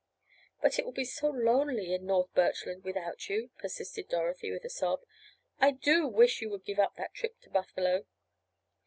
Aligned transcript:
"But 0.63 0.79
it 0.79 0.85
will 0.85 0.93
be 0.93 1.05
so 1.05 1.29
lonely 1.29 1.93
in 1.93 2.07
North 2.07 2.33
Birchland 2.33 2.83
without 2.83 3.29
you," 3.29 3.51
persisted 3.59 4.09
Dorothy, 4.09 4.51
with 4.51 4.65
a 4.65 4.69
sob. 4.71 5.01
"I 5.59 5.69
do 5.69 6.07
wish 6.07 6.41
you 6.41 6.49
would 6.49 6.65
give 6.65 6.79
up 6.79 6.95
that 6.95 7.13
trip 7.13 7.39
to 7.41 7.51
Buffalo." 7.51 8.07